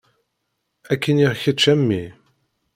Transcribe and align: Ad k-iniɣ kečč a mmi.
Ad 0.91 0.97
k-iniɣ 1.01 1.33
kečč 1.41 1.63
a 1.71 1.75
mmi. 1.79 2.03